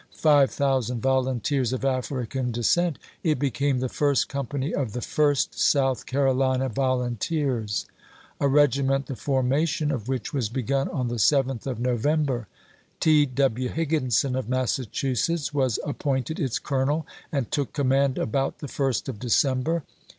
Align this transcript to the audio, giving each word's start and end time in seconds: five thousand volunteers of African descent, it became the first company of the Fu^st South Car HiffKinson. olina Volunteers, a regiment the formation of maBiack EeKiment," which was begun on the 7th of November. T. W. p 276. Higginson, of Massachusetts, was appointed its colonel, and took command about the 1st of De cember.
five 0.17 0.49
thousand 0.49 0.99
volunteers 0.99 1.71
of 1.71 1.85
African 1.85 2.51
descent, 2.51 2.97
it 3.23 3.37
became 3.37 3.77
the 3.81 3.87
first 3.87 4.27
company 4.29 4.73
of 4.73 4.93
the 4.93 4.99
Fu^st 4.99 5.53
South 5.53 6.07
Car 6.07 6.25
HiffKinson. 6.25 6.57
olina 6.59 6.71
Volunteers, 6.71 7.85
a 8.39 8.47
regiment 8.47 9.05
the 9.05 9.15
formation 9.15 9.91
of 9.91 10.05
maBiack 10.05 10.05
EeKiment," 10.05 10.07
which 10.07 10.33
was 10.33 10.49
begun 10.49 10.87
on 10.89 11.07
the 11.07 11.17
7th 11.21 11.67
of 11.67 11.79
November. 11.79 12.47
T. 12.99 13.27
W. 13.27 13.69
p 13.69 13.71
276. 13.71 13.75
Higginson, 13.75 14.35
of 14.35 14.49
Massachusetts, 14.49 15.53
was 15.53 15.77
appointed 15.85 16.39
its 16.39 16.57
colonel, 16.57 17.05
and 17.31 17.51
took 17.51 17.71
command 17.71 18.17
about 18.17 18.57
the 18.57 18.65
1st 18.67 19.07
of 19.07 19.19
De 19.19 19.27
cember. 19.27 19.83